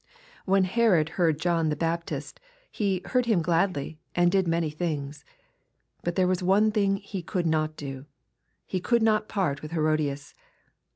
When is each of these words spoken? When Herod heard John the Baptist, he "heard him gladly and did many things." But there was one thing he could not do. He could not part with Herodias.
When 0.45 0.63
Herod 0.63 1.09
heard 1.09 1.37
John 1.39 1.69
the 1.69 1.75
Baptist, 1.75 2.39
he 2.71 3.03
"heard 3.05 3.27
him 3.27 3.43
gladly 3.43 3.99
and 4.15 4.31
did 4.31 4.47
many 4.47 4.71
things." 4.71 5.23
But 6.03 6.15
there 6.15 6.27
was 6.27 6.41
one 6.41 6.71
thing 6.71 6.97
he 6.97 7.21
could 7.21 7.45
not 7.45 7.75
do. 7.75 8.07
He 8.65 8.79
could 8.79 9.03
not 9.03 9.29
part 9.29 9.61
with 9.61 9.73
Herodias. 9.73 10.33